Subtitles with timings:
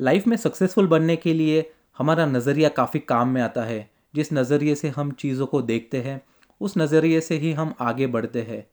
[0.00, 4.74] Life में successful बनने के लिए हमारा नज़रिया काफ़ी काम में आता है। जिस नज़रिए
[4.74, 6.22] से हम चीज़ों को देखते हैं,
[6.60, 8.66] उस नज़रिए से ही हम आगे बढ़ते हैं।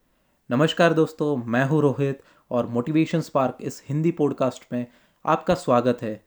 [0.51, 2.21] नमस्कार दोस्तों, मैं हूँ रोहित
[2.51, 4.87] और मोटिवेशन स्पार्क इस हिंदी पॉडकास्ट में
[5.25, 6.23] आपका स्वागत है।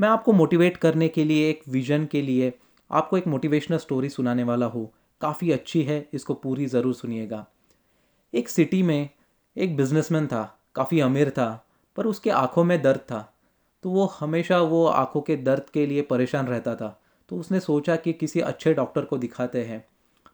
[0.00, 2.52] मैं आपको मोटिवेट करने के लिए, एक विजन के लिए
[2.90, 7.46] आपको एक मोटिवेशनल स्टोरी सुनाने वाला हूँ। काफ़ी अच्छी है, इसको पूरी ज़रूर सुनिएगा।
[8.34, 9.08] एक सिटी में
[9.56, 11.66] एक बिजनेसमैन था, काफ़ी अमीर था,
[11.96, 13.31] पर उसके आँखों में दर्द था।
[13.84, 17.96] तो वो हमेशा वो आँखों के दर्द के लिए परेशान रहता था। तो उसने सोचा
[17.96, 19.84] कि किसी अच्छे डॉक्टर को दिखाते हैं,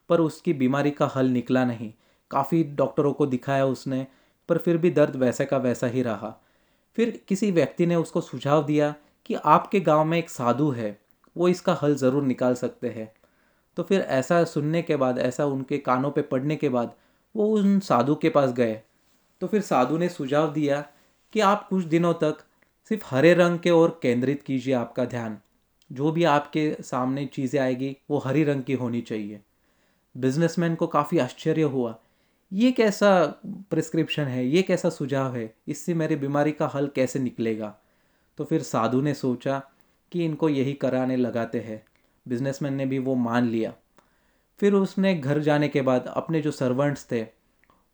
[0.08, 1.92] पर उसकी बीमारी का हल निकला नहीं।
[2.30, 4.06] काफ़ी डॉक्टरों को दिखाया उसने,
[4.48, 6.34] पर फिर भी दर्द वैसे का वैसा ही रहा।
[6.96, 8.94] फिर किसी व्यक्ति ने उसको सुझाव दिया
[9.26, 10.98] कि आपके गाँव में एक साधु है,
[11.36, 13.12] वो इसका हल ज़रूर निकाल सकते हैं।
[13.76, 16.94] तो फिर ऐसा सुनने के बाद, ऐसा उनके कानों पे पड़ने के बाद,
[17.34, 18.80] वो उन साधु के पास गए।
[19.40, 20.80] तो फिर साधु ने सुझाव दिया
[21.32, 22.38] कि आप कुछ दिनों तक
[22.88, 25.38] सिर्फ़ हरे रंग के ओर केंद्रित कीजिए आपका ध्यान।
[25.92, 29.40] जो भी आपके सामने चीज़ें आएगी, वो हरी रंग की होनी चाहिए।
[30.16, 31.98] बिजनेसमैन को काफ़ी आश्चर्य हुआ,
[32.52, 34.46] ये कैसा प्रिस्क्रिप्शन है?
[34.46, 35.54] ये कैसा सुझाव है?
[35.68, 37.76] इससे मेरी बीमारी का हल कैसे निकलेगा?
[38.38, 39.62] तो फिर साधु ने सोचा
[40.12, 41.84] कि इनको यही कराने लगाते हैं।
[42.28, 43.74] बिजनेसमैन ने भी वो मान लिया।
[44.58, 47.26] फिर उसने घर जाने के बाद अपने जो सर्वेंट्स थे,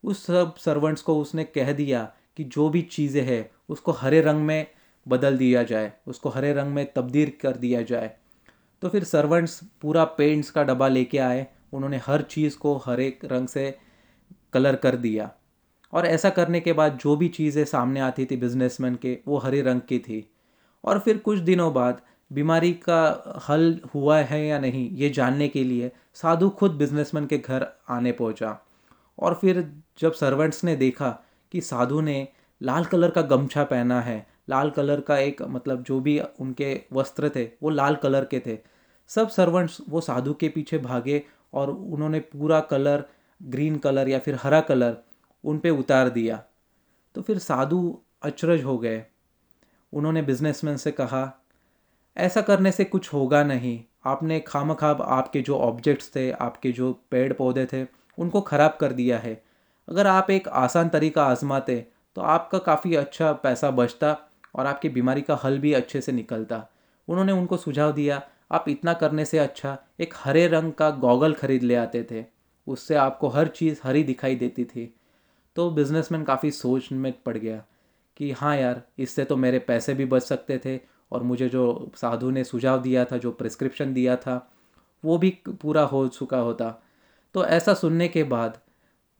[0.05, 4.43] उस सब सर्वेंट्स को उसने कह दिया कि जो भी चीज़ें हैं, उसको हरे रंग
[4.43, 4.67] में
[5.09, 8.17] बदल दिया जाए, उसको हरे रंग में तब्दील कर दिया जाए।
[8.83, 13.49] तो फिर सर्वेंट्स पूरा पेंट्स का डब्बा लेके आए, उन्होंने हर चीज़ को हरे रंग
[13.49, 13.79] से
[14.53, 15.31] कलर कर दिया।
[15.93, 19.63] और ऐसा करने के बाद जो भी चीज़ें सामने आती थी बिजनेसमैन के, वो हरे
[19.63, 20.31] रंग की थी।
[20.85, 22.01] और फिर कुछ दिनों बाद
[22.33, 27.39] बीमारी का हल हुआ है या नहीं, ये जानने के लिए साधु खुद बिजनेसमैन के
[27.39, 28.59] घर आने पहुँचा।
[29.19, 31.19] और फिर जब सर्वेंट्स ने देखा
[31.53, 32.29] कि साधु ने
[32.63, 37.31] लाल कलर का गमछा पहना है लाल कलर का एक मतलब जो भी उनके वस्त्र
[37.37, 38.59] थे, वो लाल कलर के थे।
[39.11, 41.23] सब सर्वेंट्स वो साधु के पीछे भागे
[41.55, 43.05] और उन्होंने पूरा कलर
[43.41, 44.97] ग्रीन कलर या फिर हरा कलर
[45.45, 46.43] उन पे उतार दिया।
[47.15, 49.05] तो फिर साधु अचरज हो गए।
[49.93, 51.41] उन्होंने बिजनेसमैन से कहा,
[52.17, 56.93] ऐसा करने से कुछ होगा नहीं। आपने खाम खाब आपके जो ऑब्जेक्ट्स थे, आपके जो
[57.11, 57.87] पेड़ पौधे थे,
[58.19, 59.43] उनको ख़राब कर दिया है।
[59.89, 61.77] अगर आप एक आसान तरीका आजमाते
[62.17, 64.17] तो आपका काफ़ी अच्छा पैसा बचता
[64.55, 66.69] और आपकी बीमारी का हल भी अच्छे से निकलता।
[67.09, 68.23] उन्होंने उनको सुझाव दिया,
[68.53, 72.25] आप इतना करने से अच्छा एक हरे रंग का गॉगल खरीद ले आते थे।
[72.67, 74.95] उससे आपको हर चीज़ हरी दिखाई देती थी।
[75.57, 77.65] तो बिजनेसमैन काफ़ी सोच में पड़ गया
[78.17, 80.81] कि हाँ यार, इससे तो मेरे पैसे भी बच सकते थे
[81.13, 84.53] और मुझे जो साधु ने सुझाव दिया था, जो प्रिस्क्रिप्शन दिया था,
[85.05, 86.83] वो भी पूरा हो चुका होता।
[87.35, 88.59] तो ऐसा सुनने के बाद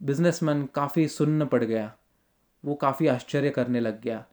[0.03, 1.93] बिजनेसमैन काफ़ी सुन्न पड़ गया।
[2.65, 4.25] वो काफ़ी आश्चर्य करने लग गया।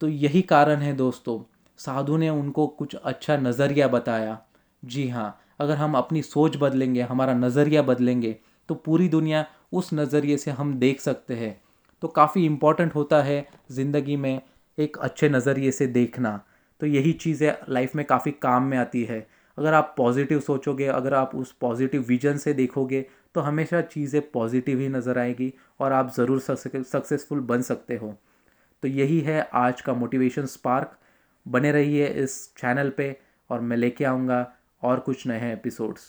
[0.00, 1.38] तो यही कारण है दोस्तों,
[1.78, 4.38] साधु ने उनको कुछ अच्छा नज़रिया बताया।
[4.82, 8.36] जी हाँ अगर हम अपनी सोच बदलेंगे, हमारा नज़रिया बदलेंगे
[8.68, 11.60] तो पूरी दुनिया उस नज़रिए से हम देख सकते हैं।
[12.02, 14.40] तो काफ़ी इंपॉर्टेंट होता है ज़िंदगी में
[14.78, 16.40] एक अच्छे नज़रिए से देखना।
[16.80, 19.26] तो यही चीज़ें लाइफ में काफ़ी काम में आती है।
[19.58, 24.80] अगर आप पॉजिटिव सोचोगे, अगर आप उस पॉजिटिव विजन से देखोगे तो हमेशा चीज़ें पॉजिटिव
[24.80, 28.14] ही नज़र आएगी और आप ज़रूर सक्सेसफुल बन सकते हो।
[28.86, 30.90] तो यही है आज का मोटिवेशन स्पार्क
[31.46, 33.06] बने रहिए इस चैनल पे
[33.50, 34.38] और मैं लेके आऊँगा
[34.82, 36.02] और कुछ नए एपिसोड्स